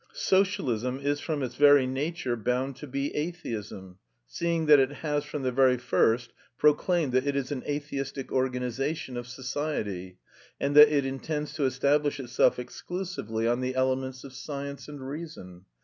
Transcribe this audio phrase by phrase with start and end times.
[0.13, 5.43] Socialism is from its very nature bound to be atheism, seeing that it has from
[5.43, 10.17] the very first proclaimed that it is an atheistic organisation of society,
[10.59, 15.65] and that it intends to establish itself exclusively on the elements of science and reason.